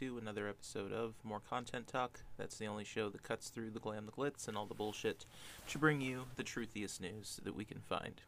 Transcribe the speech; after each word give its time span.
to 0.00 0.16
another 0.16 0.48
episode 0.48 0.94
of 0.94 1.12
More 1.24 1.40
Content 1.40 1.86
Talk. 1.86 2.20
That's 2.38 2.56
the 2.56 2.64
only 2.64 2.84
show 2.84 3.10
that 3.10 3.22
cuts 3.22 3.50
through 3.50 3.72
the 3.72 3.80
glam, 3.80 4.06
the 4.06 4.12
glitz, 4.12 4.48
and 4.48 4.56
all 4.56 4.64
the 4.64 4.74
bullshit 4.74 5.26
to 5.68 5.78
bring 5.78 6.00
you 6.00 6.24
the 6.36 6.42
truthiest 6.42 7.02
news 7.02 7.38
that 7.44 7.54
we 7.54 7.66
can 7.66 7.80
find. 7.80 8.22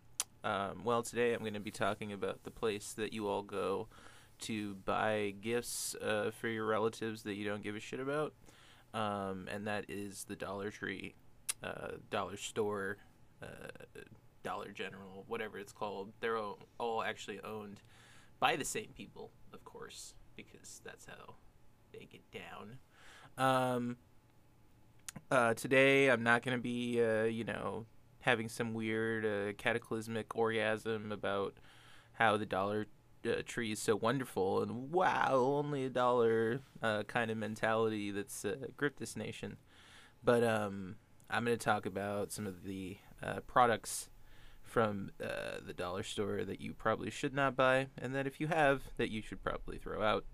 Um, 0.44 0.82
well, 0.84 1.02
today 1.02 1.32
I'm 1.32 1.40
going 1.40 1.54
to 1.54 1.60
be 1.60 1.70
talking 1.70 2.12
about 2.12 2.44
the 2.44 2.50
place 2.50 2.92
that 2.98 3.14
you 3.14 3.26
all 3.26 3.40
go 3.40 3.88
to 4.40 4.74
buy 4.84 5.32
gifts 5.40 5.94
uh, 5.94 6.30
for 6.30 6.48
your 6.48 6.66
relatives 6.66 7.22
that 7.22 7.36
you 7.36 7.46
don't 7.46 7.62
give 7.62 7.74
a 7.74 7.80
shit 7.80 8.00
about, 8.00 8.34
um, 8.92 9.48
and 9.50 9.66
that 9.66 9.86
is 9.88 10.24
the 10.24 10.36
Dollar 10.36 10.70
Tree, 10.70 11.14
uh, 11.64 11.92
Dollar 12.10 12.36
Store, 12.36 12.98
uh, 13.42 13.46
Dollar 14.42 14.72
General, 14.72 15.24
whatever 15.26 15.58
it's 15.58 15.72
called. 15.72 16.12
They're 16.20 16.36
all, 16.36 16.58
all 16.78 17.02
actually 17.02 17.40
owned 17.40 17.80
by 18.40 18.56
the 18.56 18.64
same 18.66 18.90
people, 18.94 19.30
of 19.54 19.64
course, 19.64 20.12
because 20.36 20.82
that's 20.84 21.06
how 21.06 21.36
they 21.92 22.08
get 22.10 22.22
down. 22.30 22.78
Um, 23.38 23.96
uh, 25.30 25.54
today, 25.54 26.08
I'm 26.08 26.22
not 26.22 26.42
going 26.42 26.56
to 26.56 26.62
be, 26.62 27.02
uh, 27.02 27.24
you 27.24 27.44
know, 27.44 27.86
having 28.20 28.48
some 28.48 28.74
weird 28.74 29.24
uh, 29.24 29.52
cataclysmic 29.56 30.36
orgasm 30.36 31.12
about 31.12 31.54
how 32.14 32.36
the 32.36 32.46
Dollar 32.46 32.86
uh, 33.26 33.42
Tree 33.44 33.72
is 33.72 33.78
so 33.78 33.96
wonderful 33.96 34.62
and 34.62 34.92
wow, 34.92 35.34
only 35.34 35.84
a 35.84 35.90
dollar 35.90 36.60
uh, 36.82 37.02
kind 37.04 37.30
of 37.30 37.36
mentality 37.36 38.10
that's 38.10 38.44
uh, 38.44 38.56
gripped 38.76 38.98
this 38.98 39.16
nation. 39.16 39.56
But 40.24 40.44
um, 40.44 40.96
I'm 41.30 41.44
going 41.44 41.56
to 41.56 41.64
talk 41.64 41.86
about 41.86 42.32
some 42.32 42.46
of 42.46 42.64
the 42.64 42.98
products 43.46 44.08
from 44.62 45.10
the 45.18 45.72
dollar 45.74 46.02
store 46.02 46.44
that 46.44 46.60
you 46.60 46.74
probably 46.74 47.10
should 47.10 47.34
not 47.34 47.56
buy, 47.56 47.88
and 47.96 48.14
that 48.14 48.26
if 48.26 48.40
you 48.40 48.48
have, 48.48 48.82
that 48.96 49.10
you 49.10 49.22
should 49.22 49.42
probably 49.42 49.78
throw 49.78 50.02
out, 50.02 50.24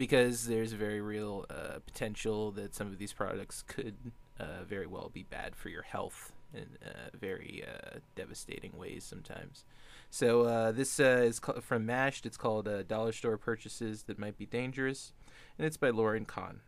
because 0.00 0.46
there's 0.46 0.72
a 0.72 0.78
very 0.78 1.02
real 1.02 1.44
uh, 1.50 1.78
potential 1.84 2.50
that 2.52 2.74
some 2.74 2.86
of 2.86 2.96
these 2.96 3.12
products 3.12 3.62
could 3.66 3.94
uh, 4.40 4.64
very 4.66 4.86
well 4.86 5.10
be 5.12 5.24
bad 5.24 5.54
for 5.54 5.68
your 5.68 5.82
health 5.82 6.32
in 6.54 6.78
uh, 6.82 7.10
very 7.14 7.62
uh, 7.68 7.98
devastating 8.14 8.72
ways 8.78 9.04
sometimes. 9.04 9.66
So 10.08 10.44
uh, 10.44 10.72
this 10.72 10.98
is 10.98 11.38
ca- 11.38 11.60
from 11.60 11.84
Mashed. 11.84 12.24
It's 12.24 12.38
called 12.38 12.66
"Dollar 12.88 13.12
Store 13.12 13.36
Purchases 13.36 14.04
That 14.04 14.18
Might 14.18 14.38
Be 14.38 14.46
Dangerous," 14.46 15.12
and 15.58 15.66
it's 15.66 15.76
by 15.76 15.90
Lauren 15.90 16.24
Kahn. 16.24 16.60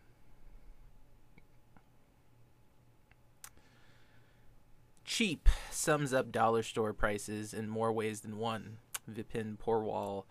Cheap 5.07 5.49
sums 5.71 6.13
up 6.13 6.31
dollar 6.31 6.63
store 6.63 6.93
prices 6.93 7.55
in 7.55 7.71
more 7.71 7.93
ways 7.93 8.21
than 8.21 8.37
one. 8.37 8.77
Vipin 9.11 9.57
Porwal, 9.57 10.25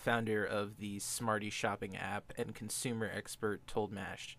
founder 0.00 0.44
of 0.44 0.78
the 0.78 0.98
Smarty 0.98 1.50
shopping 1.50 1.96
app 1.96 2.32
and 2.36 2.54
consumer 2.54 3.10
expert, 3.14 3.66
told 3.66 3.92
MASH. 3.92 4.38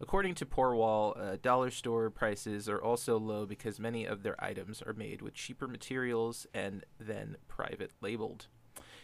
According 0.00 0.34
to 0.36 0.46
Porwal, 0.46 1.16
uh, 1.16 1.36
dollar 1.40 1.70
store 1.70 2.10
prices 2.10 2.68
are 2.68 2.82
also 2.82 3.18
low 3.18 3.46
because 3.46 3.78
many 3.78 4.04
of 4.04 4.22
their 4.22 4.42
items 4.42 4.82
are 4.82 4.92
made 4.92 5.22
with 5.22 5.34
cheaper 5.34 5.68
materials 5.68 6.46
and 6.52 6.84
then 6.98 7.36
private 7.46 7.92
labeled. 8.00 8.46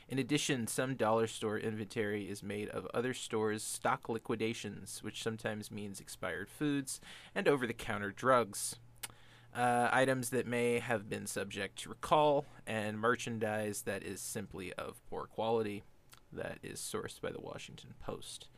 In 0.08 0.18
addition, 0.18 0.66
some 0.66 0.96
dollar 0.96 1.26
store 1.26 1.58
inventory 1.58 2.28
is 2.30 2.42
made 2.42 2.68
of 2.70 2.88
other 2.94 3.12
stores' 3.12 3.62
stock 3.62 4.08
liquidations, 4.08 5.02
which 5.02 5.22
sometimes 5.22 5.70
means 5.70 6.00
expired 6.00 6.48
foods 6.48 7.00
and 7.34 7.46
over 7.46 7.66
the 7.66 7.74
counter 7.74 8.10
drugs 8.10 8.76
uh, 9.58 9.88
items 9.92 10.30
that 10.30 10.46
may 10.46 10.78
have 10.78 11.10
been 11.10 11.26
subject 11.26 11.80
to 11.80 11.88
recall, 11.88 12.46
and 12.64 12.98
merchandise 12.98 13.82
that 13.82 14.04
is 14.04 14.20
simply 14.20 14.72
of 14.74 15.02
poor 15.10 15.26
quality. 15.26 15.82
That 16.32 16.58
is 16.62 16.78
sourced 16.78 17.20
by 17.20 17.32
the 17.32 17.40
Washington 17.40 17.94
Post. 18.00 18.48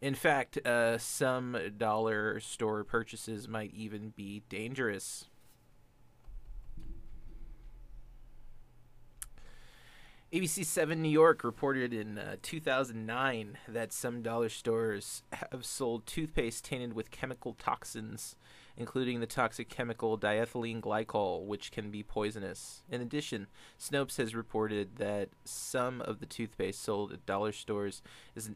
In 0.00 0.14
fact, 0.14 0.64
uh, 0.66 0.96
some 0.96 1.58
dollar 1.76 2.40
store 2.40 2.84
purchases 2.84 3.48
might 3.48 3.74
even 3.74 4.14
be 4.16 4.44
dangerous. 4.48 5.26
ABC 10.32 10.64
7 10.64 11.00
New 11.02 11.08
York 11.08 11.44
reported 11.44 11.92
in 11.92 12.18
uh, 12.18 12.36
2009 12.42 13.58
that 13.68 13.92
some 13.92 14.22
dollar 14.22 14.48
stores 14.48 15.22
have 15.32 15.64
sold 15.64 16.06
toothpaste 16.06 16.64
tainted 16.64 16.94
with 16.94 17.10
chemical 17.10 17.54
toxins 17.54 18.36
including 18.76 19.20
the 19.20 19.26
toxic 19.26 19.68
chemical 19.68 20.18
diethylene 20.18 20.80
glycol, 20.80 21.44
which 21.46 21.72
can 21.72 21.90
be 21.90 22.02
poisonous. 22.02 22.82
In 22.90 23.00
addition, 23.00 23.46
Snopes 23.78 24.16
has 24.18 24.34
reported 24.34 24.96
that 24.96 25.30
some 25.44 26.00
of 26.02 26.20
the 26.20 26.26
toothpaste 26.26 26.82
sold 26.82 27.12
at 27.12 27.26
dollar 27.26 27.52
stores 27.52 28.02
is 28.34 28.50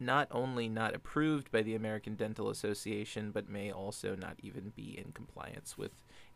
not 0.00 0.28
only 0.30 0.68
not 0.68 0.94
approved 0.94 1.50
by 1.50 1.62
the 1.62 1.74
American 1.74 2.14
Dental 2.14 2.50
Association, 2.50 3.30
but 3.32 3.48
may 3.48 3.72
also 3.72 4.14
not 4.14 4.36
even 4.42 4.72
be 4.76 4.96
in 4.96 5.12
compliance 5.12 5.76
with 5.76 5.90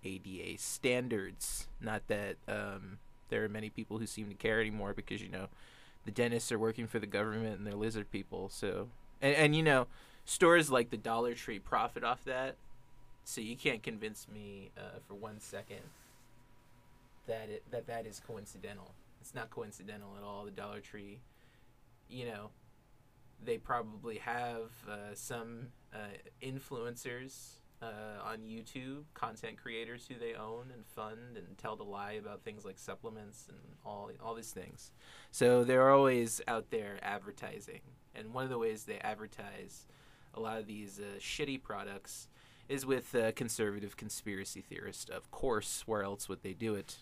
ADA 0.05 0.59
standards. 0.59 1.69
Not 1.81 2.09
that 2.09 2.37
um, 2.49 2.99
there 3.28 3.44
are 3.44 3.49
many 3.49 3.71
people 3.71 3.99
who 3.99 4.06
seem 4.06 4.28
to 4.28 4.34
care 4.34 4.61
anymore 4.61 4.94
because, 4.94 5.22
you 5.22 5.28
know, 5.28 5.47
the 6.05 6.11
dentists 6.11 6.50
are 6.50 6.59
working 6.59 6.88
for 6.88 6.99
the 6.99 7.06
government 7.06 7.59
and 7.59 7.66
they're 7.66 7.75
lizard 7.75 8.11
people. 8.11 8.49
So, 8.49 8.88
and, 9.21 9.37
and 9.37 9.56
you 9.56 9.62
know, 9.62 9.87
stores 10.25 10.71
like 10.71 10.91
the 10.91 10.97
Dollar 10.97 11.34
Tree 11.34 11.61
profit 11.61 12.03
off 12.03 12.25
that. 12.25 12.56
So 13.25 13.41
you 13.41 13.56
can't 13.56 13.83
convince 13.83 14.27
me 14.28 14.71
uh, 14.77 14.99
for 15.06 15.15
one 15.15 15.41
second 15.41 15.81
that 17.27 17.49
it, 17.49 17.62
that 17.71 17.87
that 17.87 18.06
is 18.06 18.21
coincidental. 18.27 18.94
It's 19.21 19.34
not 19.34 19.50
coincidental 19.50 20.10
at 20.19 20.25
all. 20.25 20.44
The 20.44 20.50
Dollar 20.50 20.81
Tree, 20.81 21.21
you 22.09 22.27
know, 22.27 22.50
they 23.44 23.59
probably 23.59 24.19
have 24.19 24.71
uh, 24.91 25.15
some 25.15 25.69
uh, 25.94 25.99
influencers 26.43 27.55
uh, 27.81 28.22
on 28.25 28.38
YouTube, 28.38 29.05
content 29.15 29.56
creators 29.61 30.06
who 30.06 30.15
they 30.19 30.34
own 30.34 30.66
and 30.72 30.87
fund 30.87 31.37
and 31.37 31.59
tell 31.59 31.77
the 31.77 31.82
lie 31.82 32.12
about 32.12 32.43
things 32.43 32.65
like 32.65 32.78
supplements 32.78 33.47
and 33.49 33.59
all 33.84 34.11
all 34.22 34.34
these 34.34 34.50
things. 34.50 34.93
So 35.31 35.65
they're 35.65 35.91
always 35.91 36.41
out 36.47 36.71
there 36.71 36.99
advertising, 37.03 37.81
and 38.15 38.32
one 38.32 38.44
of 38.44 38.50
the 38.50 38.59
ways 38.59 38.84
they 38.84 38.99
advertise 38.99 39.87
a 40.34 40.41
lot 40.41 40.59
of 40.59 40.66
these 40.66 41.00
uh, 41.00 41.19
shitty 41.19 41.62
products 41.62 42.28
is 42.69 42.87
with 42.87 43.15
conservative 43.37 43.97
conspiracy 43.97 44.61
theorist, 44.61 45.11
of 45.11 45.31
course. 45.31 45.82
Where 45.87 46.03
else 46.03 46.29
would 46.29 46.43
they 46.43 46.53
do 46.53 46.75
it? 46.75 46.97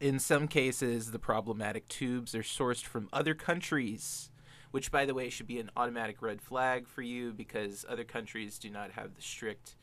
In 0.00 0.18
some 0.18 0.48
cases, 0.48 1.10
the 1.10 1.18
problematic 1.18 1.86
tubes 1.88 2.34
are 2.34 2.42
sourced 2.42 2.82
from 2.82 3.10
other 3.12 3.34
countries, 3.34 4.30
which, 4.70 4.90
by 4.90 5.04
the 5.04 5.12
way, 5.12 5.28
should 5.28 5.46
be 5.46 5.60
an 5.60 5.70
automatic 5.76 6.22
red 6.22 6.40
flag 6.40 6.88
for 6.88 7.02
you 7.02 7.32
because 7.32 7.84
other 7.86 8.04
countries 8.04 8.58
do 8.58 8.70
not 8.70 8.92
have 8.92 9.14
the 9.14 9.20
strict 9.20 9.76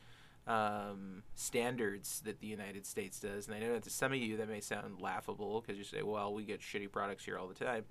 um, 0.47 1.21
standards 1.35 2.21
that 2.21 2.39
the 2.39 2.47
United 2.47 2.87
States 2.87 3.19
does. 3.19 3.47
And 3.47 3.55
I 3.55 3.59
know 3.59 3.73
that 3.73 3.83
to 3.83 3.89
some 3.91 4.11
of 4.11 4.17
you 4.17 4.37
that 4.37 4.49
may 4.49 4.61
sound 4.61 4.99
laughable 4.99 5.61
because 5.61 5.77
you 5.77 5.83
say, 5.83 6.01
well, 6.01 6.33
we 6.33 6.45
get 6.45 6.61
shitty 6.61 6.91
products 6.91 7.25
here 7.25 7.37
all 7.37 7.47
the 7.47 7.53
time. 7.53 7.83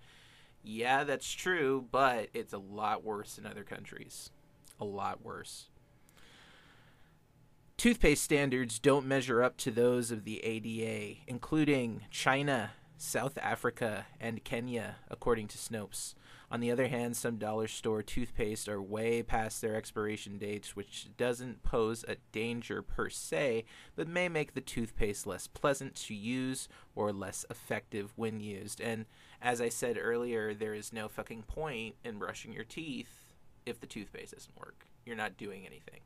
Yeah, 0.65 1.05
that's 1.05 1.31
true, 1.31 1.87
but 1.93 2.29
it's 2.35 2.53
a 2.53 2.59
lot 2.59 3.05
worse 3.05 3.39
in 3.39 3.47
other 3.47 3.63
countries. 3.63 4.31
A 4.81 4.85
lot 4.85 5.25
worse 5.25 5.69
toothpaste 7.77 8.25
standards 8.25 8.79
don't 8.79 9.07
measure 9.07 9.43
up 9.43 9.57
to 9.59 9.71
those 9.71 10.11
of 10.11 10.25
the 10.25 10.43
ADA, 10.43 11.21
including 11.27 12.03
China, 12.11 12.73
South 12.97 13.39
Africa, 13.41 14.07
and 14.19 14.43
Kenya, 14.43 14.97
according 15.11 15.47
to 15.49 15.59
Snopes. 15.59 16.15
On 16.51 16.61
the 16.61 16.71
other 16.71 16.89
hand, 16.89 17.17
some 17.17 17.37
dollar 17.37 17.69
store 17.69 18.03
toothpaste 18.03 18.69
are 18.69 18.81
way 18.81 19.23
past 19.23 19.61
their 19.61 19.75
expiration 19.75 20.39
dates, 20.39 20.75
which 20.75 21.09
doesn't 21.17 21.63
pose 21.63 22.05
a 22.09 22.17
danger 22.33 22.83
per 22.83 23.11
se, 23.11 23.65
but 23.95 24.09
may 24.09 24.29
make 24.29 24.55
the 24.55 24.61
toothpaste 24.61 25.27
less 25.27 25.47
pleasant 25.47 25.95
to 25.97 26.15
use 26.15 26.69
or 26.95 27.13
less 27.13 27.45
effective 27.51 28.13
when 28.17 28.41
used. 28.41 28.81
And 28.81 29.07
as 29.43 29.61
I 29.61 29.69
said 29.69 29.99
earlier, 30.01 30.55
there 30.55 30.75
is 30.75 30.93
no 30.93 31.09
fucking 31.09 31.43
point 31.43 31.97
in 32.05 32.19
brushing 32.19 32.53
your 32.53 32.65
teeth 32.65 33.26
if 33.67 33.81
the 33.81 33.87
toothpaste 33.87 34.33
doesn't 34.33 34.57
work. 34.59 34.87
You're 35.05 35.17
not 35.17 35.37
doing 35.37 35.67
anything 35.67 36.01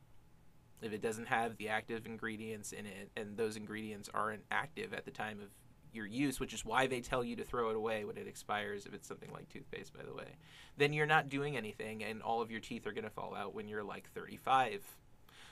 if 0.83 0.93
it 0.93 1.03
doesn't 1.03 1.27
have 1.27 1.57
the 1.57 1.69
active 1.69 2.07
ingredients 2.07 2.73
in 2.73 2.87
it 2.87 3.11
and 3.17 3.37
those 3.37 3.57
ingredients 3.57 4.09
aren't 4.13 4.43
active 4.51 4.95
at 4.95 5.05
the 5.05 5.11
time 5.11 5.41
of 5.41 5.49
your 5.93 6.07
use, 6.07 6.39
which 6.39 6.55
is 6.55 6.65
why 6.65 6.87
they 6.87 7.01
tell 7.01 7.25
you 7.25 7.37
to 7.37 7.45
throw 7.45 7.71
it 7.71 7.77
away 7.77 8.05
when 8.05 8.17
it 8.17 8.27
expires 8.27 8.87
if 8.87 8.95
it's 8.95 9.09
something 9.09 9.31
like 9.33 9.49
toothpaste, 9.49 9.93
by 9.93 10.05
the 10.05 10.15
way, 10.15 10.37
then 10.77 10.93
you're 10.93 11.07
not 11.07 11.29
doing 11.29 11.57
anything 11.57 12.05
and 12.05 12.23
all 12.23 12.41
of 12.41 12.51
your 12.51 12.61
teeth 12.61 12.87
are 12.87 12.93
going 12.93 13.05
to 13.05 13.11
fall 13.11 13.35
out 13.35 13.55
when 13.55 13.69
you're 13.69 13.83
like 13.83 14.09
35. 14.15 14.85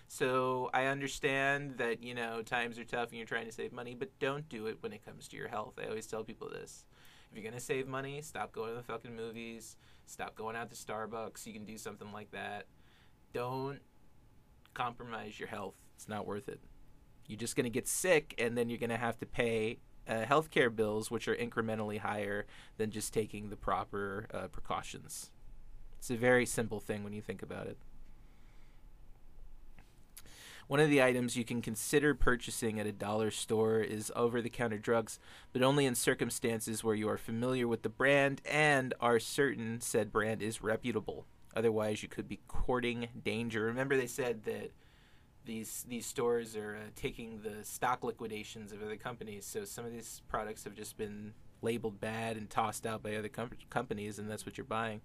So 0.06 0.70
I 0.72 0.87
understand 0.87 1.78
that, 1.78 2.02
you 2.02 2.14
know, 2.14 2.40
times 2.43 2.78
are 2.78 2.84
tough 2.84 3.08
and 3.08 3.19
you're 3.19 3.26
trying 3.26 3.46
to 3.46 3.52
save 3.52 3.72
money, 3.72 3.94
but 3.94 4.16
don't 4.20 4.49
do 4.49 4.66
it 4.66 4.78
when 4.81 4.93
it 4.93 5.04
comes 5.04 5.28
to 5.28 5.37
your 5.37 5.49
health. 5.49 5.75
I 5.78 5.88
always 5.88 6.06
tell 6.06 6.25
people 6.25 6.49
this. 6.49 6.87
If 7.31 7.37
you're 7.37 7.43
going 7.43 7.58
to 7.58 7.64
save 7.64 7.87
money, 7.87 8.22
stop 8.22 8.52
going 8.52 8.70
to 8.70 8.76
the 8.76 8.82
fucking 8.82 9.14
movies, 9.14 9.76
stop 10.08 10.34
going 10.34 10.56
out 10.56 10.70
to 10.70 10.76
Starbucks. 10.76 11.46
You 11.46 11.52
can 11.52 11.64
do 11.64 11.78
something 11.78 12.12
like 12.12 12.31
that. 12.32 12.66
Don't 13.32 13.81
compromise 14.75 15.38
your 15.38 15.49
health. 15.49 15.75
It's 15.96 16.08
not 16.08 16.26
worth 16.26 16.49
it. 16.49 16.60
You're 17.26 17.38
just 17.38 17.56
going 17.56 17.64
to 17.64 17.70
get 17.70 17.87
sick, 17.87 18.34
and 18.38 18.56
then 18.56 18.69
you're 18.69 18.78
going 18.78 18.90
to 18.90 18.96
have 18.96 19.19
to 19.19 19.26
pay 19.26 19.78
uh, 20.08 20.25
healthcare 20.25 20.75
bills, 20.75 21.10
which 21.10 21.28
are 21.28 21.37
incrementally 21.37 21.99
higher 21.99 22.46
than 22.78 22.90
just 22.90 23.12
taking 23.12 23.50
the 23.50 23.56
proper 23.56 24.26
uh, 24.32 24.49
precautions. 24.49 25.31
It's 25.99 26.11
a 26.11 26.16
very 26.16 26.46
simple 26.46 26.81
thing 26.81 27.04
when 27.04 27.12
you 27.12 27.20
think 27.20 27.43
about 27.43 27.66
it. 27.66 27.76
One 30.69 30.81
of 30.81 30.91
the 30.91 31.03
items 31.03 31.35
you 31.35 31.47
can 31.47 31.62
consider 31.62 32.15
purchasing 32.15 32.79
at 32.79 32.87
a 32.87 32.93
dollar 32.93 33.31
store 33.31 33.81
is 33.81 34.12
over 34.15 34.43
the 34.43 34.50
counter 34.50 34.76
drugs, 34.76 35.19
but 35.55 35.62
only 35.62 35.87
in 35.87 35.94
circumstances 35.94 36.85
where 36.85 36.94
you 36.94 37.09
are 37.09 37.17
familiar 37.17 37.67
with 37.67 37.81
the 37.81 37.88
brand 37.88 38.43
and 38.44 38.93
are 39.00 39.19
certain 39.19 39.81
said 39.81 40.12
brand 40.12 40.43
is 40.43 40.62
reputable. 40.62 41.25
Otherwise, 41.56 42.03
you 42.03 42.09
could 42.09 42.29
be 42.29 42.41
courting 42.49 43.09
danger. 43.25 43.62
Remember, 43.62 43.97
they 43.97 44.06
said 44.06 44.44
that 44.44 44.73
these 45.47 45.87
these 45.88 46.05
stores 46.05 46.55
are 46.55 46.76
uh, 46.76 46.91
taking 46.94 47.41
the 47.41 47.64
stock 47.64 48.05
liquidations 48.05 48.71
of 48.71 48.82
other 48.82 48.97
companies, 48.97 49.47
so 49.47 49.64
some 49.64 49.87
of 49.87 49.93
these 49.93 50.21
products 50.29 50.64
have 50.64 50.75
just 50.75 50.99
been 50.99 51.32
labeled 51.62 51.99
bad 51.99 52.37
and 52.37 52.50
tossed 52.50 52.87
out 52.87 53.03
by 53.03 53.17
other 53.17 53.31
com- 53.31 53.50
companies, 53.71 54.19
and 54.19 54.31
that's 54.31 54.44
what 54.44 54.59
you're 54.59 54.67
buying. 54.67 55.00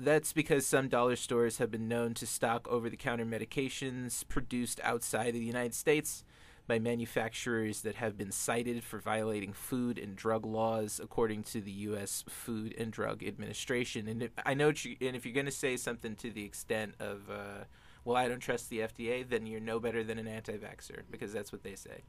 That's 0.00 0.32
because 0.32 0.64
some 0.64 0.88
dollar 0.88 1.16
stores 1.16 1.58
have 1.58 1.72
been 1.72 1.88
known 1.88 2.14
to 2.14 2.26
stock 2.26 2.68
over 2.68 2.88
the 2.88 2.96
counter 2.96 3.26
medications 3.26 4.26
produced 4.28 4.80
outside 4.84 5.28
of 5.28 5.34
the 5.34 5.44
United 5.44 5.74
States 5.74 6.22
by 6.68 6.78
manufacturers 6.78 7.80
that 7.80 7.96
have 7.96 8.16
been 8.16 8.30
cited 8.30 8.84
for 8.84 9.00
violating 9.00 9.52
food 9.52 9.98
and 9.98 10.14
drug 10.14 10.46
laws 10.46 11.00
according 11.02 11.42
to 11.42 11.60
the 11.60 11.72
U.S. 11.72 12.22
Food 12.28 12.74
and 12.78 12.92
Drug 12.92 13.24
Administration. 13.24 14.06
And 14.06 14.22
if, 14.24 14.30
I 14.46 14.54
know, 14.54 14.70
you, 14.76 14.96
and 15.00 15.16
if 15.16 15.24
you're 15.24 15.34
going 15.34 15.46
to 15.46 15.52
say 15.52 15.76
something 15.76 16.14
to 16.16 16.30
the 16.30 16.44
extent 16.44 16.94
of, 17.00 17.28
uh, 17.30 17.64
well, 18.04 18.16
I 18.16 18.28
don't 18.28 18.38
trust 18.38 18.68
the 18.68 18.80
FDA, 18.80 19.28
then 19.28 19.46
you're 19.46 19.60
no 19.60 19.80
better 19.80 20.04
than 20.04 20.18
an 20.18 20.28
anti 20.28 20.58
vaxxer 20.58 21.02
because 21.10 21.32
that's 21.32 21.50
what 21.50 21.64
they 21.64 21.74
say. 21.74 22.02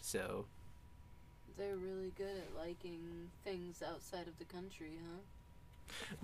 So. 0.00 0.46
They're 1.56 1.76
really 1.76 2.12
good 2.16 2.36
at 2.36 2.56
liking 2.58 3.30
things 3.44 3.82
outside 3.86 4.26
of 4.26 4.38
the 4.38 4.44
country, 4.44 4.92
huh? 5.00 5.20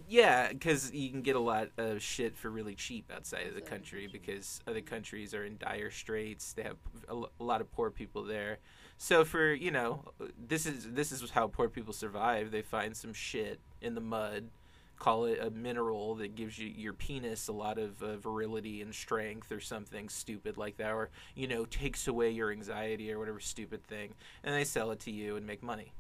Yeah, 0.09 0.49
because 0.49 0.93
you 0.93 1.11
can 1.11 1.23
get 1.23 1.37
a 1.37 1.41
lot 1.41 1.69
of 1.79 2.03
shit 2.03 2.37
for 2.37 2.51
really 2.51 2.75
cheap 2.75 3.11
outside 3.15 3.47
of 3.47 3.55
the 3.55 3.61
country 3.61 4.09
because 4.11 4.61
other 4.67 4.81
countries 4.81 5.35
are 5.35 5.45
in 5.45 5.57
dire 5.59 5.91
straits. 5.91 6.53
They 6.53 6.63
have 6.63 6.77
a 7.09 7.43
lot 7.43 7.61
of 7.61 7.71
poor 7.73 7.91
people 7.91 8.25
there. 8.25 8.59
So 8.99 9.25
for 9.25 9.53
you 9.53 9.71
know, 9.71 10.05
this 10.39 10.67
is 10.67 10.93
this 10.93 11.13
is 11.13 11.31
how 11.31 11.49
poor 11.49 11.69
people 11.69 11.93
survive. 11.93 12.51
They 12.51 12.63
find 12.63 12.97
some 12.97 13.13
shit 13.13 13.61
in 13.81 13.95
the 13.95 14.01
mud, 14.01 14.51
call 14.99 15.25
it 15.25 15.39
a 15.41 15.51
mineral 15.51 16.15
that 16.17 16.35
gives 16.37 16.59
you 16.59 16.69
your 16.69 16.93
penis 16.93 17.49
a 17.49 17.53
lot 17.53 17.79
of 17.79 18.03
uh, 18.03 18.17
virility 18.17 18.81
and 18.83 18.95
strength, 18.95 19.51
or 19.51 19.61
something 19.61 20.09
stupid 20.09 20.57
like 20.57 20.77
that, 20.77 20.93
or 20.93 21.11
you 21.35 21.49
know 21.49 21.65
takes 21.65 22.07
away 22.07 22.31
your 22.31 22.53
anxiety 22.53 23.13
or 23.13 23.19
whatever 23.19 23.41
stupid 23.41 23.85
thing, 23.85 24.15
and 24.45 24.55
they 24.55 24.65
sell 24.65 24.91
it 24.91 25.01
to 25.01 25.11
you 25.11 25.37
and 25.37 25.47
make 25.47 25.63
money. 25.63 25.93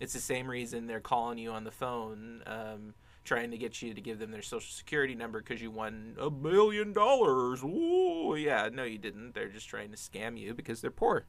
It's 0.00 0.12
the 0.12 0.20
same 0.20 0.48
reason 0.48 0.86
they're 0.86 1.00
calling 1.00 1.38
you 1.38 1.50
on 1.50 1.64
the 1.64 1.70
phone, 1.70 2.42
um, 2.46 2.94
trying 3.24 3.50
to 3.50 3.58
get 3.58 3.82
you 3.82 3.94
to 3.94 4.00
give 4.00 4.18
them 4.18 4.30
their 4.30 4.42
social 4.42 4.72
security 4.72 5.14
number 5.14 5.40
because 5.40 5.60
you 5.60 5.70
won 5.70 6.16
a 6.20 6.30
million 6.30 6.92
dollars. 6.92 7.62
Ooh, 7.62 8.36
yeah, 8.36 8.68
no, 8.72 8.84
you 8.84 8.98
didn't. 8.98 9.34
They're 9.34 9.48
just 9.48 9.68
trying 9.68 9.90
to 9.90 9.96
scam 9.96 10.38
you 10.38 10.54
because 10.54 10.80
they're 10.80 10.90
poor, 10.90 11.26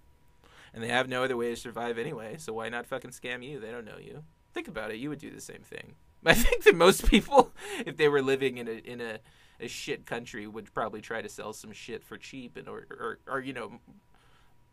and 0.73 0.83
they 0.83 0.89
have 0.89 1.09
no 1.09 1.23
other 1.23 1.37
way 1.37 1.49
to 1.49 1.55
survive 1.55 1.97
anyway. 1.97 2.35
So 2.37 2.53
why 2.53 2.69
not 2.69 2.85
fucking 2.85 3.11
scam 3.11 3.43
you? 3.43 3.59
They 3.59 3.71
don't 3.71 3.85
know 3.85 3.97
you. 3.99 4.23
Think 4.53 4.67
about 4.67 4.91
it. 4.91 4.97
You 4.97 5.09
would 5.09 5.19
do 5.19 5.31
the 5.31 5.41
same 5.41 5.61
thing. 5.61 5.95
I 6.25 6.33
think 6.33 6.63
that 6.63 6.75
most 6.75 7.09
people, 7.09 7.51
if 7.85 7.97
they 7.97 8.07
were 8.07 8.21
living 8.21 8.57
in 8.57 8.67
a 8.67 8.71
in 8.71 9.01
a, 9.01 9.19
a 9.59 9.67
shit 9.67 10.05
country, 10.05 10.47
would 10.47 10.73
probably 10.73 11.01
try 11.01 11.21
to 11.21 11.29
sell 11.29 11.53
some 11.53 11.71
shit 11.71 12.03
for 12.03 12.17
cheap 12.17 12.57
and 12.57 12.67
or 12.67 12.85
or, 12.91 13.19
or 13.27 13.39
you 13.39 13.53
know, 13.53 13.79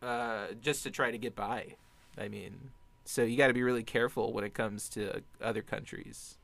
uh, 0.01 0.47
just 0.61 0.83
to 0.83 0.91
try 0.91 1.11
to 1.11 1.17
get 1.17 1.35
by. 1.35 1.75
I 2.17 2.27
mean, 2.27 2.71
so 3.07 3.23
you 3.23 3.37
got 3.37 3.47
to 3.47 3.53
be 3.53 3.63
really 3.63 3.83
careful 3.83 4.33
when 4.33 4.43
it 4.43 4.53
comes 4.53 4.89
to 4.89 5.21
other 5.41 5.61
countries. 5.61 6.37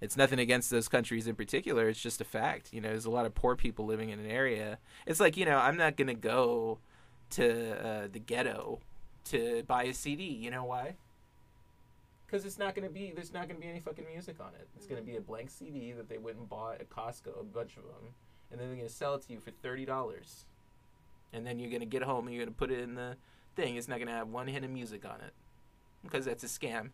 It's 0.00 0.16
nothing 0.16 0.38
against 0.38 0.70
those 0.70 0.88
countries 0.88 1.26
in 1.26 1.34
particular. 1.34 1.88
It's 1.88 2.00
just 2.00 2.20
a 2.20 2.24
fact. 2.24 2.72
You 2.72 2.80
know, 2.80 2.88
there's 2.88 3.06
a 3.06 3.10
lot 3.10 3.26
of 3.26 3.34
poor 3.34 3.56
people 3.56 3.84
living 3.84 4.10
in 4.10 4.18
an 4.18 4.30
area. 4.30 4.78
It's 5.06 5.20
like 5.20 5.36
you 5.36 5.44
know, 5.44 5.58
I'm 5.58 5.76
not 5.76 5.96
gonna 5.96 6.14
go 6.14 6.78
to 7.30 7.86
uh, 7.86 8.08
the 8.10 8.20
ghetto 8.20 8.78
to 9.26 9.64
buy 9.66 9.84
a 9.84 9.92
CD. 9.92 10.24
You 10.24 10.50
know 10.50 10.64
why? 10.64 10.94
Because 12.24 12.46
it's 12.46 12.58
not 12.58 12.74
gonna 12.74 12.88
be 12.88 13.12
there's 13.14 13.34
not 13.34 13.48
gonna 13.48 13.60
be 13.60 13.68
any 13.68 13.80
fucking 13.80 14.06
music 14.10 14.36
on 14.40 14.52
it. 14.58 14.68
It's 14.76 14.86
gonna 14.86 15.02
be 15.02 15.16
a 15.16 15.20
blank 15.20 15.50
CD 15.50 15.92
that 15.92 16.08
they 16.08 16.18
went 16.18 16.38
and 16.38 16.48
bought 16.48 16.80
at 16.80 16.88
Costco, 16.88 17.40
a 17.40 17.44
bunch 17.44 17.76
of 17.76 17.82
them, 17.82 18.14
and 18.50 18.58
then 18.58 18.68
they're 18.68 18.76
gonna 18.76 18.88
sell 18.88 19.16
it 19.16 19.22
to 19.22 19.32
you 19.32 19.40
for 19.40 19.50
thirty 19.50 19.84
dollars. 19.84 20.46
And 21.32 21.46
then 21.46 21.58
you're 21.58 21.70
gonna 21.70 21.84
get 21.84 22.02
home 22.02 22.26
and 22.26 22.34
you're 22.34 22.44
gonna 22.44 22.56
put 22.56 22.70
it 22.70 22.80
in 22.80 22.94
the 22.94 23.16
thing. 23.54 23.76
It's 23.76 23.88
not 23.88 23.98
gonna 23.98 24.12
have 24.12 24.28
one 24.28 24.46
hint 24.46 24.64
of 24.64 24.70
music 24.70 25.04
on 25.04 25.20
it 25.20 25.34
because 26.02 26.24
that's 26.24 26.44
a 26.44 26.46
scam. 26.46 26.90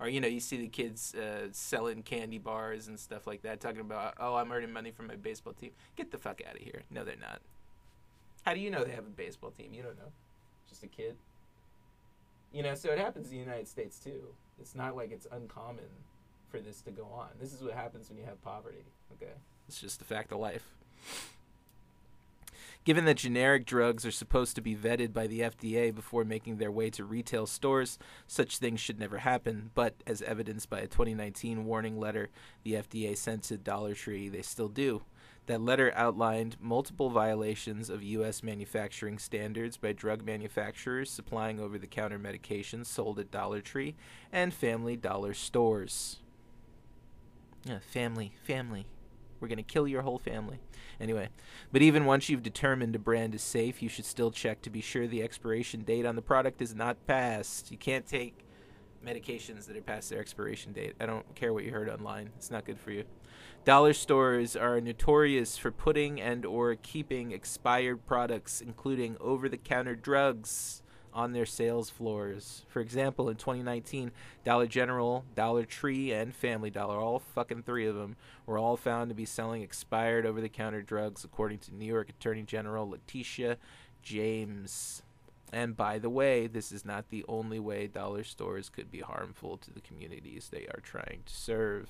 Or 0.00 0.08
you 0.08 0.20
know, 0.20 0.28
you 0.28 0.40
see 0.40 0.56
the 0.56 0.68
kids 0.68 1.14
uh, 1.14 1.48
selling 1.50 2.02
candy 2.02 2.38
bars 2.38 2.88
and 2.88 2.98
stuff 2.98 3.26
like 3.26 3.42
that, 3.42 3.60
talking 3.60 3.80
about, 3.80 4.14
"Oh, 4.18 4.36
I'm 4.36 4.50
earning 4.52 4.72
money 4.72 4.90
from 4.90 5.08
my 5.08 5.16
baseball 5.16 5.52
team." 5.52 5.72
Get 5.96 6.10
the 6.10 6.18
fuck 6.18 6.40
out 6.48 6.54
of 6.54 6.62
here! 6.62 6.82
No, 6.90 7.04
they're 7.04 7.16
not. 7.16 7.40
How 8.44 8.54
do 8.54 8.60
you 8.60 8.70
know 8.70 8.84
they 8.84 8.92
have 8.92 9.06
a 9.06 9.10
baseball 9.10 9.50
team? 9.50 9.74
You 9.74 9.82
don't 9.82 9.98
know. 9.98 10.12
Just 10.68 10.82
a 10.84 10.86
kid. 10.86 11.16
You 12.52 12.62
know, 12.62 12.74
so 12.74 12.90
it 12.90 12.98
happens 12.98 13.26
in 13.26 13.32
the 13.32 13.44
United 13.44 13.68
States 13.68 13.98
too. 13.98 14.22
It's 14.60 14.74
not 14.74 14.96
like 14.96 15.10
it's 15.10 15.26
uncommon 15.30 15.90
for 16.48 16.60
this 16.60 16.80
to 16.82 16.90
go 16.90 17.04
on. 17.04 17.28
This 17.40 17.52
is 17.52 17.62
what 17.62 17.74
happens 17.74 18.08
when 18.08 18.18
you 18.18 18.24
have 18.24 18.40
poverty. 18.42 18.84
Okay, 19.12 19.32
it's 19.66 19.80
just 19.80 20.00
a 20.00 20.04
fact 20.04 20.32
of 20.32 20.38
life. 20.38 20.64
Given 22.88 23.04
that 23.04 23.18
generic 23.18 23.66
drugs 23.66 24.06
are 24.06 24.10
supposed 24.10 24.54
to 24.54 24.62
be 24.62 24.74
vetted 24.74 25.12
by 25.12 25.26
the 25.26 25.40
FDA 25.40 25.94
before 25.94 26.24
making 26.24 26.56
their 26.56 26.72
way 26.72 26.88
to 26.90 27.04
retail 27.04 27.46
stores, 27.46 27.98
such 28.26 28.56
things 28.56 28.80
should 28.80 28.98
never 28.98 29.18
happen. 29.18 29.70
But 29.74 30.02
as 30.06 30.22
evidenced 30.22 30.70
by 30.70 30.78
a 30.80 30.86
2019 30.86 31.66
warning 31.66 32.00
letter 32.00 32.30
the 32.62 32.72
FDA 32.72 33.14
sent 33.14 33.42
to 33.42 33.58
Dollar 33.58 33.92
Tree, 33.92 34.30
they 34.30 34.40
still 34.40 34.68
do. 34.70 35.02
That 35.44 35.60
letter 35.60 35.92
outlined 35.94 36.56
multiple 36.60 37.10
violations 37.10 37.90
of 37.90 38.02
U.S. 38.02 38.42
manufacturing 38.42 39.18
standards 39.18 39.76
by 39.76 39.92
drug 39.92 40.24
manufacturers 40.24 41.10
supplying 41.10 41.60
over 41.60 41.78
the 41.78 41.86
counter 41.86 42.18
medications 42.18 42.86
sold 42.86 43.18
at 43.18 43.30
Dollar 43.30 43.60
Tree 43.60 43.96
and 44.32 44.54
Family 44.54 44.96
Dollar 44.96 45.34
stores. 45.34 46.20
Yeah, 47.64 47.80
family, 47.80 48.32
family. 48.44 48.86
We're 49.40 49.48
going 49.48 49.58
to 49.58 49.62
kill 49.62 49.86
your 49.86 50.02
whole 50.02 50.18
family. 50.18 50.58
Anyway, 51.00 51.28
but 51.72 51.82
even 51.82 52.04
once 52.04 52.28
you've 52.28 52.42
determined 52.42 52.96
a 52.96 52.98
brand 52.98 53.34
is 53.34 53.42
safe, 53.42 53.82
you 53.82 53.88
should 53.88 54.04
still 54.04 54.30
check 54.30 54.62
to 54.62 54.70
be 54.70 54.80
sure 54.80 55.06
the 55.06 55.22
expiration 55.22 55.82
date 55.82 56.06
on 56.06 56.16
the 56.16 56.22
product 56.22 56.60
is 56.60 56.74
not 56.74 57.06
passed. 57.06 57.70
You 57.70 57.78
can't 57.78 58.06
take 58.06 58.44
medications 59.04 59.66
that 59.66 59.76
are 59.76 59.82
past 59.82 60.10
their 60.10 60.20
expiration 60.20 60.72
date. 60.72 60.94
I 61.00 61.06
don't 61.06 61.34
care 61.34 61.52
what 61.52 61.64
you 61.64 61.70
heard 61.70 61.88
online. 61.88 62.30
It's 62.36 62.50
not 62.50 62.64
good 62.64 62.80
for 62.80 62.90
you. 62.90 63.04
Dollar 63.64 63.92
stores 63.92 64.56
are 64.56 64.80
notorious 64.80 65.56
for 65.56 65.70
putting 65.70 66.20
and 66.20 66.44
or 66.44 66.74
keeping 66.74 67.32
expired 67.32 68.06
products 68.06 68.60
including 68.60 69.16
over-the-counter 69.20 69.94
drugs 69.94 70.82
on 71.12 71.32
their 71.32 71.46
sales 71.46 71.90
floors. 71.90 72.64
For 72.68 72.80
example, 72.80 73.28
in 73.28 73.36
2019, 73.36 74.12
Dollar 74.44 74.66
General, 74.66 75.24
Dollar 75.34 75.64
Tree, 75.64 76.12
and 76.12 76.34
Family 76.34 76.70
Dollar, 76.70 76.96
all 76.96 77.18
fucking 77.18 77.62
three 77.62 77.86
of 77.86 77.94
them, 77.94 78.16
were 78.46 78.58
all 78.58 78.76
found 78.76 79.08
to 79.08 79.14
be 79.14 79.24
selling 79.24 79.62
expired 79.62 80.26
over 80.26 80.40
the 80.40 80.48
counter 80.48 80.82
drugs, 80.82 81.24
according 81.24 81.58
to 81.58 81.74
New 81.74 81.86
York 81.86 82.08
Attorney 82.08 82.42
General 82.42 82.88
Letitia 82.88 83.56
James. 84.02 85.02
And 85.52 85.76
by 85.76 85.98
the 85.98 86.10
way, 86.10 86.46
this 86.46 86.72
is 86.72 86.84
not 86.84 87.08
the 87.08 87.24
only 87.28 87.58
way 87.58 87.86
dollar 87.86 88.24
stores 88.24 88.68
could 88.68 88.90
be 88.90 89.00
harmful 89.00 89.56
to 89.58 89.72
the 89.72 89.80
communities 89.80 90.48
they 90.50 90.66
are 90.66 90.80
trying 90.82 91.22
to 91.24 91.34
serve. 91.34 91.88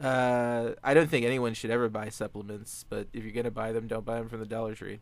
Uh, 0.00 0.74
I 0.84 0.94
don't 0.94 1.10
think 1.10 1.26
anyone 1.26 1.54
should 1.54 1.70
ever 1.70 1.88
buy 1.88 2.08
supplements, 2.08 2.84
but 2.88 3.08
if 3.12 3.24
you're 3.24 3.32
going 3.32 3.44
to 3.44 3.50
buy 3.50 3.72
them, 3.72 3.88
don't 3.88 4.04
buy 4.04 4.16
them 4.16 4.28
from 4.28 4.40
the 4.40 4.46
Dollar 4.46 4.74
Tree. 4.74 5.00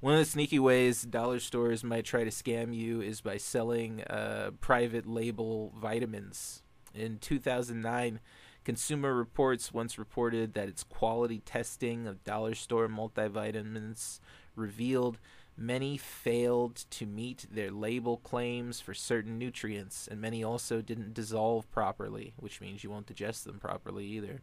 One 0.00 0.14
of 0.14 0.18
the 0.18 0.24
sneaky 0.24 0.58
ways 0.58 1.02
dollar 1.02 1.40
stores 1.40 1.84
might 1.84 2.06
try 2.06 2.24
to 2.24 2.30
scam 2.30 2.74
you 2.74 3.02
is 3.02 3.20
by 3.20 3.36
selling 3.36 4.02
uh, 4.04 4.52
private 4.60 5.06
label 5.06 5.74
vitamins. 5.78 6.62
In 6.94 7.18
2009, 7.18 8.20
Consumer 8.64 9.14
Reports 9.14 9.72
once 9.72 9.98
reported 9.98 10.54
that 10.54 10.68
its 10.68 10.84
quality 10.84 11.40
testing 11.40 12.06
of 12.06 12.24
dollar 12.24 12.54
store 12.54 12.88
multivitamins 12.88 14.20
revealed 14.56 15.18
Many 15.62 15.98
failed 15.98 16.86
to 16.88 17.04
meet 17.04 17.46
their 17.52 17.70
label 17.70 18.16
claims 18.16 18.80
for 18.80 18.94
certain 18.94 19.38
nutrients, 19.38 20.08
and 20.10 20.18
many 20.18 20.42
also 20.42 20.80
didn't 20.80 21.12
dissolve 21.12 21.70
properly, 21.70 22.32
which 22.38 22.62
means 22.62 22.82
you 22.82 22.88
won't 22.88 23.08
digest 23.08 23.44
them 23.44 23.58
properly 23.58 24.06
either. 24.06 24.40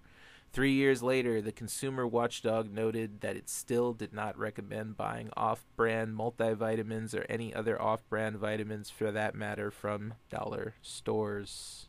Three 0.54 0.74
years 0.74 1.02
later, 1.02 1.42
the 1.42 1.52
consumer 1.52 2.06
watchdog 2.06 2.72
noted 2.72 3.22
that 3.22 3.36
it 3.36 3.50
still 3.50 3.94
did 3.94 4.14
not 4.14 4.38
recommend 4.38 4.96
buying 4.96 5.32
off 5.36 5.66
brand 5.76 6.16
multivitamins 6.16 7.16
or 7.16 7.26
any 7.28 7.52
other 7.52 7.82
off 7.82 8.08
brand 8.10 8.38
vitamins 8.38 8.92
for 8.92 9.12
that 9.12 9.34
matter 9.34 9.72
from 9.72 10.14
dollar 10.30 10.76
stores. 10.84 11.88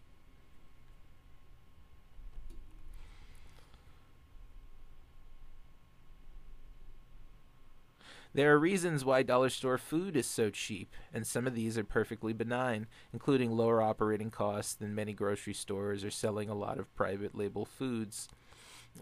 There 8.34 8.52
are 8.52 8.58
reasons 8.58 9.04
why 9.04 9.22
dollar 9.22 9.48
store 9.48 9.78
food 9.78 10.14
is 10.14 10.26
so 10.26 10.50
cheap, 10.50 10.94
and 11.12 11.26
some 11.26 11.46
of 11.46 11.54
these 11.54 11.78
are 11.78 11.84
perfectly 11.84 12.32
benign, 12.32 12.86
including 13.12 13.50
lower 13.50 13.80
operating 13.80 14.30
costs 14.30 14.74
than 14.74 14.94
many 14.94 15.12
grocery 15.12 15.54
stores 15.54 16.04
or 16.04 16.10
selling 16.10 16.48
a 16.48 16.54
lot 16.54 16.78
of 16.78 16.94
private 16.94 17.34
label 17.34 17.64
foods. 17.64 18.28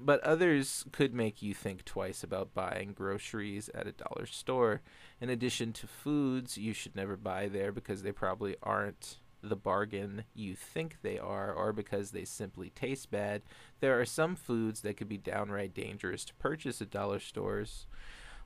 But 0.00 0.20
others 0.20 0.84
could 0.92 1.14
make 1.14 1.42
you 1.42 1.54
think 1.54 1.84
twice 1.84 2.22
about 2.22 2.54
buying 2.54 2.92
groceries 2.92 3.68
at 3.74 3.86
a 3.86 3.92
dollar 3.92 4.26
store. 4.26 4.82
In 5.20 5.30
addition 5.30 5.72
to 5.74 5.86
foods, 5.86 6.56
you 6.58 6.72
should 6.72 6.94
never 6.94 7.16
buy 7.16 7.48
there 7.48 7.72
because 7.72 8.02
they 8.02 8.12
probably 8.12 8.56
aren't 8.62 9.18
the 9.42 9.56
bargain 9.56 10.24
you 10.34 10.54
think 10.54 10.98
they 11.02 11.18
are, 11.18 11.52
or 11.52 11.72
because 11.72 12.10
they 12.10 12.24
simply 12.24 12.70
taste 12.70 13.10
bad. 13.10 13.42
There 13.80 13.98
are 13.98 14.04
some 14.04 14.36
foods 14.36 14.80
that 14.80 14.96
could 14.96 15.08
be 15.08 15.18
downright 15.18 15.74
dangerous 15.74 16.24
to 16.26 16.34
purchase 16.34 16.80
at 16.82 16.90
dollar 16.90 17.20
stores. 17.20 17.86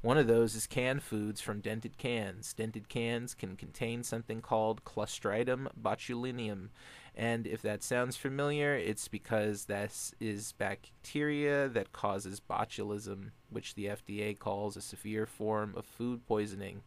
One 0.03 0.17
of 0.17 0.27
those 0.27 0.55
is 0.55 0.67
canned 0.67 1.03
foods 1.03 1.43
from 1.43 1.61
dented 1.61 1.99
cans. 1.99 2.55
Dented 2.55 2.89
cans 2.89 3.35
can 3.35 3.55
contain 3.55 4.03
something 4.03 4.41
called 4.41 4.83
Clostridium 4.83 5.69
botulinum, 5.79 6.71
and 7.15 7.47
if 7.47 7.61
that 7.63 7.83
sounds 7.83 8.17
familiar, 8.17 8.75
it's 8.75 9.09
because 9.09 9.67
this 9.67 10.15
is 10.19 10.53
bacteria 10.53 11.69
that 11.69 11.93
causes 11.93 12.41
botulism, 12.41 13.33
which 13.51 13.75
the 13.75 13.87
FDA 13.87 14.39
calls 14.39 14.75
a 14.75 14.81
severe 14.81 15.27
form 15.27 15.75
of 15.77 15.85
food 15.85 16.27
poisoning. 16.27 16.81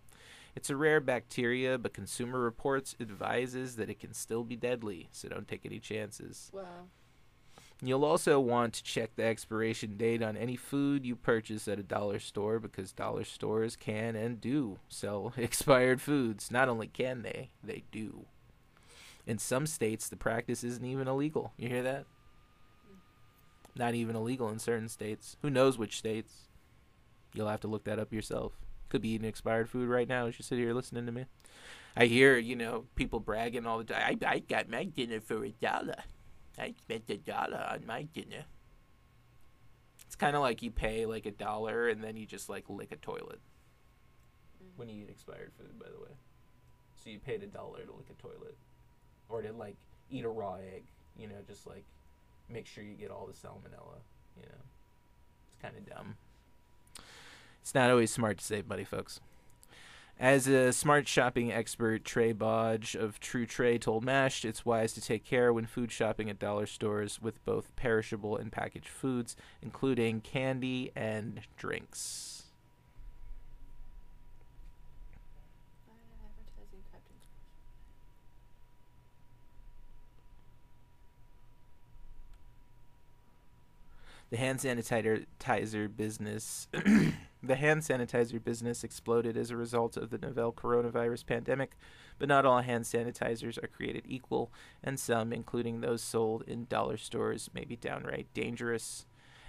It's 0.55 0.71
a 0.71 0.75
rare 0.75 0.99
bacteria, 0.99 1.77
but 1.77 1.93
Consumer 1.93 2.39
Reports 2.39 2.95
advises 2.99 3.75
that 3.75 3.91
it 3.91 3.99
can 3.99 4.13
still 4.13 4.43
be 4.43 4.55
deadly, 4.55 5.09
so 5.11 5.29
don't 5.29 5.47
take 5.47 5.67
any 5.67 5.79
chances. 5.79 6.49
Wow. 6.51 6.87
You'll 7.85 8.05
also 8.05 8.39
want 8.39 8.75
to 8.75 8.83
check 8.83 9.15
the 9.15 9.25
expiration 9.25 9.97
date 9.97 10.23
on 10.23 10.37
any 10.37 10.55
food 10.55 11.05
you 11.05 11.17
purchase 11.17 11.67
at 11.67 11.79
a 11.79 11.83
dollar 11.83 12.17
store 12.17 12.57
because 12.57 12.93
dollar 12.93 13.25
stores 13.25 13.75
can 13.75 14.15
and 14.15 14.39
do 14.39 14.79
sell 14.87 15.33
expired 15.37 15.99
foods. 16.01 16.49
Not 16.49 16.69
only 16.69 16.87
can 16.87 17.23
they, 17.23 17.49
they 17.61 17.83
do. 17.91 18.25
In 19.27 19.37
some 19.37 19.67
states, 19.67 20.07
the 20.07 20.15
practice 20.15 20.63
isn't 20.63 20.85
even 20.85 21.09
illegal. 21.09 21.51
You 21.57 21.67
hear 21.67 21.83
that? 21.83 22.05
Not 23.75 23.95
even 23.95 24.15
illegal 24.15 24.47
in 24.49 24.59
certain 24.59 24.87
states. 24.87 25.35
Who 25.41 25.49
knows 25.49 25.77
which 25.77 25.97
states? 25.97 26.47
You'll 27.33 27.49
have 27.49 27.61
to 27.61 27.67
look 27.67 27.83
that 27.83 27.99
up 27.99 28.13
yourself. 28.13 28.53
Could 28.87 29.01
be 29.01 29.09
eating 29.09 29.27
expired 29.27 29.69
food 29.69 29.89
right 29.89 30.07
now 30.07 30.27
as 30.27 30.39
you 30.39 30.43
sit 30.43 30.57
here 30.57 30.73
listening 30.73 31.05
to 31.05 31.11
me. 31.11 31.25
I 31.97 32.05
hear, 32.05 32.37
you 32.37 32.55
know, 32.55 32.85
people 32.95 33.19
bragging 33.19 33.65
all 33.65 33.79
the 33.79 33.83
time. 33.83 34.19
I, 34.23 34.35
I 34.35 34.39
got 34.39 34.69
my 34.69 34.85
dinner 34.85 35.19
for 35.19 35.43
a 35.43 35.49
dollar. 35.49 36.03
I 36.59 36.73
spent 36.81 37.09
a 37.09 37.17
dollar 37.17 37.67
on 37.71 37.85
my 37.85 38.03
dinner. 38.03 38.45
It's 40.05 40.15
kind 40.15 40.35
of 40.35 40.41
like 40.41 40.61
you 40.61 40.71
pay 40.71 41.05
like 41.05 41.25
a 41.25 41.31
dollar 41.31 41.89
and 41.89 42.03
then 42.03 42.15
you 42.15 42.25
just 42.25 42.49
like 42.49 42.69
lick 42.69 42.91
a 42.91 42.95
toilet 42.95 43.39
mm. 44.63 44.67
when 44.75 44.89
you 44.89 45.03
eat 45.03 45.09
expired 45.09 45.51
food, 45.57 45.79
by 45.79 45.87
the 45.87 45.99
way. 45.99 46.15
So 47.03 47.09
you 47.09 47.19
paid 47.19 47.43
a 47.43 47.47
dollar 47.47 47.79
to 47.79 47.91
lick 47.91 48.07
a 48.09 48.21
toilet 48.21 48.55
or 49.29 49.41
to 49.41 49.51
like 49.51 49.75
eat 50.09 50.25
a 50.25 50.29
raw 50.29 50.55
egg, 50.55 50.83
you 51.17 51.27
know, 51.27 51.35
just 51.47 51.65
like 51.65 51.83
make 52.49 52.67
sure 52.67 52.83
you 52.83 52.93
get 52.93 53.09
all 53.09 53.25
the 53.25 53.33
salmonella, 53.33 53.99
you 54.37 54.43
know. 54.43 54.61
It's 55.47 55.57
kind 55.61 55.75
of 55.75 55.89
dumb. 55.89 56.15
It's 57.61 57.73
not 57.73 57.89
always 57.89 58.11
smart 58.11 58.37
to 58.37 58.43
save 58.43 58.67
money, 58.67 58.83
folks. 58.83 59.19
As 60.23 60.47
a 60.47 60.71
smart 60.71 61.05
shopping 61.05 61.51
expert, 61.51 62.05
Trae 62.05 62.33
Bodge 62.33 62.95
of 62.95 63.19
TrueTrae 63.19 63.81
told 63.81 64.05
MASH, 64.05 64.45
it's 64.45 64.65
wise 64.65 64.93
to 64.93 65.01
take 65.01 65.25
care 65.25 65.51
when 65.51 65.65
food 65.65 65.91
shopping 65.91 66.29
at 66.29 66.39
dollar 66.39 66.65
stores 66.65 67.21
with 67.21 67.43
both 67.43 67.75
perishable 67.75 68.37
and 68.37 68.49
packaged 68.49 68.87
foods, 68.87 69.35
including 69.61 70.21
candy 70.21 70.93
and 70.95 71.41
drinks. 71.57 72.43
The 84.29 84.37
hand 84.37 84.59
sanitizer 84.59 85.97
business 85.97 86.69
the 87.43 87.55
hand 87.55 87.81
sanitizer 87.81 88.41
business 88.41 88.83
exploded 88.83 89.35
as 89.35 89.51
a 89.51 89.57
result 89.57 89.97
of 89.97 90.09
the 90.09 90.17
novel 90.17 90.53
coronavirus 90.53 91.25
pandemic, 91.25 91.75
but 92.17 92.29
not 92.29 92.45
all 92.45 92.61
hand 92.61 92.85
sanitizers 92.85 93.61
are 93.61 93.67
created 93.67 94.05
equal, 94.07 94.51
and 94.81 94.97
some, 94.97 95.33
including 95.33 95.81
those 95.81 96.01
sold 96.01 96.43
in 96.47 96.65
dollar 96.65 96.95
stores, 96.95 97.49
may 97.53 97.65
be 97.65 97.75
downright 97.75 98.27
dangerous. 98.33 99.05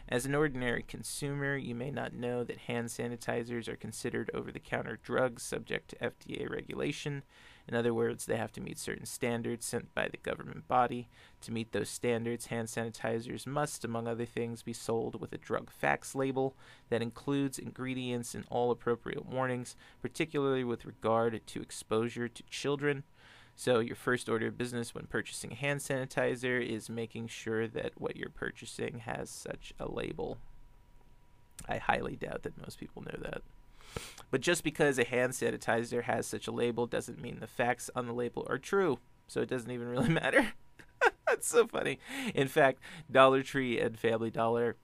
As 0.06 0.26
an 0.26 0.34
ordinary 0.34 0.82
consumer, 0.82 1.56
you 1.56 1.74
may 1.74 1.90
not 1.90 2.12
know 2.12 2.44
that 2.44 2.58
hand 2.58 2.88
sanitizers 2.88 3.68
are 3.68 3.76
considered 3.76 4.30
over 4.34 4.52
the 4.52 4.60
counter 4.60 4.98
drugs 5.02 5.42
subject 5.42 5.88
to 5.88 5.96
FDA 5.96 6.48
regulation. 6.48 7.22
In 7.66 7.74
other 7.74 7.94
words, 7.94 8.26
they 8.26 8.36
have 8.36 8.52
to 8.52 8.60
meet 8.60 8.78
certain 8.78 9.06
standards 9.06 9.64
sent 9.64 9.94
by 9.94 10.08
the 10.08 10.18
government 10.18 10.68
body. 10.68 11.08
To 11.40 11.52
meet 11.52 11.72
those 11.72 11.88
standards, 11.88 12.46
hand 12.46 12.68
sanitizers 12.68 13.46
must, 13.46 13.82
among 13.82 14.06
other 14.06 14.26
things, 14.26 14.62
be 14.62 14.74
sold 14.74 15.18
with 15.18 15.32
a 15.32 15.38
drug 15.38 15.70
facts 15.70 16.14
label 16.14 16.54
that 16.90 17.00
includes 17.00 17.58
ingredients 17.58 18.34
and 18.34 18.44
all 18.50 18.70
appropriate 18.70 19.24
warnings, 19.24 19.74
particularly 20.02 20.64
with 20.64 20.84
regard 20.84 21.40
to 21.46 21.62
exposure 21.62 22.28
to 22.28 22.42
children. 22.50 23.04
So, 23.56 23.78
your 23.78 23.96
first 23.96 24.28
order 24.28 24.48
of 24.48 24.58
business 24.58 24.94
when 24.94 25.06
purchasing 25.06 25.52
hand 25.52 25.80
sanitizer 25.80 26.64
is 26.64 26.90
making 26.90 27.28
sure 27.28 27.68
that 27.68 27.92
what 27.96 28.16
you're 28.16 28.28
purchasing 28.28 29.00
has 29.00 29.30
such 29.30 29.72
a 29.78 29.90
label. 29.90 30.38
I 31.68 31.78
highly 31.78 32.16
doubt 32.16 32.42
that 32.42 32.60
most 32.60 32.80
people 32.80 33.02
know 33.02 33.18
that. 33.22 33.42
But 34.30 34.40
just 34.40 34.64
because 34.64 34.98
a 34.98 35.04
hand 35.04 35.32
sanitizer 35.32 36.02
has 36.02 36.26
such 36.26 36.48
a 36.48 36.52
label 36.52 36.86
doesn't 36.86 37.22
mean 37.22 37.38
the 37.38 37.46
facts 37.46 37.90
on 37.94 38.06
the 38.06 38.12
label 38.12 38.44
are 38.50 38.58
true. 38.58 38.98
So 39.28 39.40
it 39.40 39.48
doesn't 39.48 39.70
even 39.70 39.88
really 39.88 40.08
matter. 40.10 40.52
That's 41.26 41.46
so 41.46 41.66
funny. 41.66 41.98
In 42.34 42.48
fact, 42.48 42.80
Dollar 43.10 43.42
Tree 43.42 43.78
and 43.78 43.98
Family 43.98 44.30
Dollar 44.30 44.76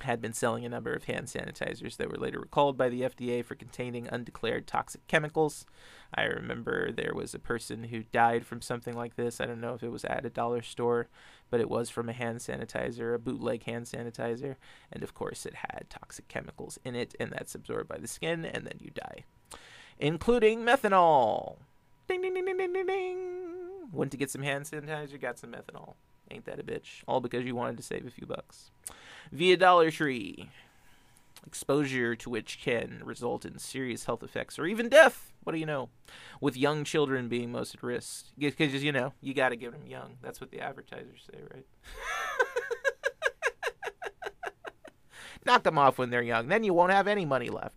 had 0.00 0.20
been 0.20 0.32
selling 0.32 0.64
a 0.64 0.68
number 0.68 0.92
of 0.92 1.04
hand 1.04 1.26
sanitizers 1.26 1.96
that 1.96 2.10
were 2.10 2.16
later 2.16 2.40
recalled 2.40 2.76
by 2.76 2.88
the 2.88 3.02
FDA 3.02 3.44
for 3.44 3.54
containing 3.54 4.08
undeclared 4.10 4.66
toxic 4.66 5.06
chemicals. 5.06 5.66
I 6.14 6.24
remember 6.24 6.90
there 6.90 7.12
was 7.14 7.34
a 7.34 7.38
person 7.38 7.84
who 7.84 8.04
died 8.04 8.46
from 8.46 8.62
something 8.62 8.94
like 8.94 9.16
this. 9.16 9.40
I 9.40 9.46
don't 9.46 9.60
know 9.60 9.74
if 9.74 9.82
it 9.82 9.92
was 9.92 10.04
at 10.04 10.24
a 10.24 10.30
dollar 10.30 10.62
store, 10.62 11.08
but 11.50 11.60
it 11.60 11.68
was 11.68 11.90
from 11.90 12.08
a 12.08 12.14
hand 12.14 12.38
sanitizer, 12.38 13.14
a 13.14 13.18
bootleg 13.18 13.64
hand 13.64 13.86
sanitizer. 13.86 14.56
And 14.90 15.02
of 15.02 15.14
course, 15.14 15.44
it 15.44 15.54
had 15.54 15.86
toxic 15.90 16.28
chemicals 16.28 16.78
in 16.84 16.94
it, 16.94 17.14
and 17.20 17.30
that's 17.30 17.54
absorbed 17.54 17.88
by 17.88 17.98
the 17.98 18.08
skin, 18.08 18.44
and 18.44 18.66
then 18.66 18.78
you 18.80 18.90
die, 18.90 19.24
including 19.98 20.60
methanol. 20.60 21.58
Ding, 22.08 22.22
ding, 22.22 22.34
ding, 22.34 22.44
ding, 22.46 22.56
ding, 22.56 22.72
ding, 22.72 22.86
ding. 22.86 23.40
Went 23.92 24.10
to 24.12 24.16
get 24.16 24.30
some 24.30 24.42
hand 24.42 24.64
sanitizer, 24.64 25.20
got 25.20 25.38
some 25.38 25.52
methanol. 25.52 25.94
Ain't 26.30 26.44
that 26.46 26.60
a 26.60 26.62
bitch? 26.62 27.02
All 27.06 27.20
because 27.20 27.44
you 27.44 27.54
wanted 27.54 27.76
to 27.76 27.82
save 27.82 28.06
a 28.06 28.10
few 28.10 28.26
bucks. 28.26 28.70
Via 29.32 29.56
Dollar 29.56 29.90
Tree. 29.90 30.50
Exposure 31.46 32.14
to 32.16 32.30
which 32.30 32.60
can 32.62 33.00
result 33.04 33.44
in 33.44 33.58
serious 33.58 34.04
health 34.04 34.22
effects 34.22 34.58
or 34.58 34.66
even 34.66 34.88
death. 34.88 35.32
What 35.42 35.52
do 35.52 35.58
you 35.58 35.66
know? 35.66 35.88
With 36.40 36.56
young 36.56 36.84
children 36.84 37.28
being 37.28 37.50
most 37.50 37.74
at 37.74 37.82
risk. 37.82 38.26
Because, 38.38 38.84
you 38.84 38.92
know, 38.92 39.14
you 39.22 39.32
got 39.32 39.48
to 39.48 39.56
give 39.56 39.72
them 39.72 39.86
young. 39.86 40.18
That's 40.22 40.40
what 40.40 40.50
the 40.50 40.60
advertisers 40.60 41.26
say, 41.32 41.38
right? 41.52 41.66
Knock 45.46 45.62
them 45.62 45.78
off 45.78 45.96
when 45.98 46.10
they're 46.10 46.22
young. 46.22 46.48
Then 46.48 46.62
you 46.62 46.74
won't 46.74 46.92
have 46.92 47.08
any 47.08 47.24
money 47.24 47.48
left. 47.48 47.76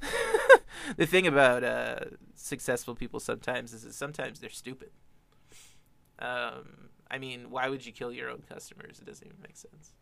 the 0.96 1.06
thing 1.06 1.26
about 1.26 1.62
uh, 1.62 2.00
successful 2.34 2.94
people 2.94 3.20
sometimes 3.20 3.72
is 3.72 3.82
that 3.82 3.94
sometimes 3.94 4.40
they're 4.40 4.50
stupid. 4.50 4.90
Um, 6.18 6.90
I 7.10 7.18
mean, 7.18 7.50
why 7.50 7.68
would 7.68 7.84
you 7.84 7.92
kill 7.92 8.12
your 8.12 8.30
own 8.30 8.42
customers? 8.48 8.98
It 9.00 9.06
doesn't 9.06 9.26
even 9.26 9.40
make 9.42 9.56
sense. 9.56 9.92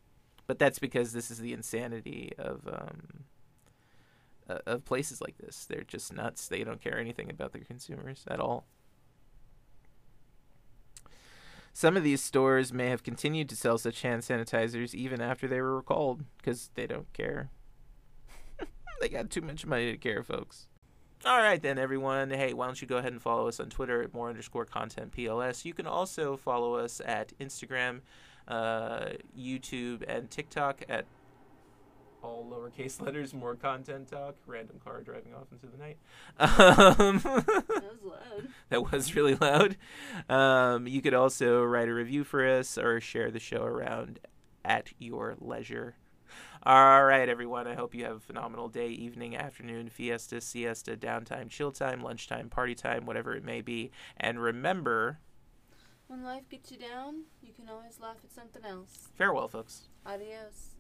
But 0.46 0.58
that's 0.58 0.78
because 0.78 1.12
this 1.12 1.30
is 1.30 1.38
the 1.38 1.52
insanity 1.52 2.32
of 2.38 2.66
um, 2.66 3.24
uh, 4.48 4.58
of 4.66 4.84
places 4.84 5.20
like 5.20 5.36
this. 5.38 5.64
They're 5.64 5.82
just 5.82 6.12
nuts. 6.12 6.48
They 6.48 6.64
don't 6.64 6.80
care 6.80 6.98
anything 6.98 7.30
about 7.30 7.52
their 7.52 7.62
consumers 7.62 8.24
at 8.28 8.40
all. 8.40 8.66
Some 11.72 11.96
of 11.96 12.02
these 12.02 12.22
stores 12.22 12.72
may 12.72 12.88
have 12.88 13.04
continued 13.04 13.48
to 13.50 13.56
sell 13.56 13.78
such 13.78 14.02
hand 14.02 14.22
sanitizers 14.22 14.94
even 14.94 15.20
after 15.20 15.46
they 15.46 15.60
were 15.60 15.76
recalled 15.76 16.24
because 16.38 16.70
they 16.74 16.86
don't 16.86 17.12
care. 17.12 17.50
they 19.00 19.08
got 19.08 19.30
too 19.30 19.42
much 19.42 19.64
money 19.64 19.92
to 19.92 19.98
care, 19.98 20.22
folks. 20.24 20.67
All 21.24 21.38
right, 21.42 21.60
then, 21.60 21.78
everyone. 21.78 22.30
Hey, 22.30 22.52
why 22.54 22.66
don't 22.66 22.80
you 22.80 22.86
go 22.86 22.98
ahead 22.98 23.12
and 23.12 23.20
follow 23.20 23.48
us 23.48 23.58
on 23.58 23.70
Twitter 23.70 24.02
at 24.02 24.14
more 24.14 24.28
underscore 24.28 24.64
content 24.64 25.12
PLS. 25.12 25.64
You 25.64 25.74
can 25.74 25.86
also 25.86 26.36
follow 26.36 26.76
us 26.76 27.00
at 27.04 27.32
Instagram, 27.40 28.00
uh, 28.46 29.06
YouTube, 29.36 30.04
and 30.06 30.30
TikTok 30.30 30.82
at 30.88 31.06
all 32.22 32.48
lowercase 32.50 33.00
letters, 33.00 33.34
more 33.34 33.56
content 33.56 34.08
talk, 34.08 34.36
random 34.46 34.80
car 34.84 35.02
driving 35.02 35.34
off 35.34 35.46
into 35.52 35.66
the 35.66 35.76
night. 35.76 35.98
Um, 36.38 37.18
That 37.18 37.82
was 37.82 38.02
loud. 38.04 38.48
that 38.70 38.92
was 38.92 39.14
really 39.16 39.34
loud. 39.34 39.76
Um, 40.28 40.86
you 40.86 41.02
could 41.02 41.14
also 41.14 41.64
write 41.64 41.88
a 41.88 41.94
review 41.94 42.22
for 42.22 42.46
us 42.46 42.78
or 42.78 43.00
share 43.00 43.30
the 43.30 43.40
show 43.40 43.62
around 43.64 44.20
at 44.64 44.90
your 44.98 45.34
leisure. 45.40 45.96
All 46.64 47.04
right, 47.04 47.28
everyone. 47.28 47.66
I 47.66 47.74
hope 47.74 47.94
you 47.94 48.04
have 48.04 48.16
a 48.16 48.20
phenomenal 48.20 48.68
day, 48.68 48.88
evening, 48.88 49.36
afternoon, 49.36 49.88
fiesta, 49.88 50.40
siesta, 50.40 50.96
downtime, 50.96 51.48
chill 51.48 51.70
time, 51.72 52.02
lunchtime, 52.02 52.48
party 52.50 52.74
time, 52.74 53.06
whatever 53.06 53.34
it 53.34 53.44
may 53.44 53.60
be. 53.60 53.90
And 54.16 54.42
remember, 54.42 55.18
When 56.08 56.24
life 56.24 56.48
gets 56.48 56.72
you 56.72 56.78
down, 56.78 57.24
you 57.42 57.52
can 57.52 57.68
always 57.68 58.00
laugh 58.00 58.16
at 58.24 58.32
something 58.32 58.64
else. 58.64 59.08
farewell, 59.14 59.48
folks. 59.48 59.88
Adios. 60.04 60.70